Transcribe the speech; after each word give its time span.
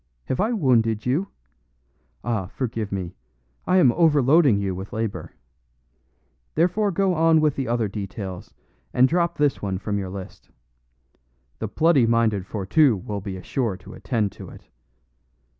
Have 0.25 0.39
I 0.39 0.51
wounded 0.51 1.05
you? 1.05 1.27
Ah, 2.23 2.47
forgive 2.47 2.91
me; 2.91 3.13
I 3.67 3.77
am 3.77 3.91
overloading 3.91 4.57
you 4.57 4.73
with 4.73 4.91
labor. 4.93 5.35
Therefore 6.55 6.89
go 6.89 7.13
on 7.13 7.39
with 7.39 7.55
the 7.55 7.67
other 7.67 7.87
details, 7.87 8.51
and 8.95 9.07
drop 9.07 9.37
this 9.37 9.61
one 9.61 9.77
from 9.77 9.99
your 9.99 10.09
list. 10.09 10.49
The 11.59 11.67
bloody 11.67 12.07
minded 12.07 12.47
Fourtou 12.47 13.03
will 13.05 13.21
be 13.21 13.39
sure 13.43 13.77
to 13.77 13.93
attend 13.93 14.31
to 14.31 14.49
it. 14.49 14.69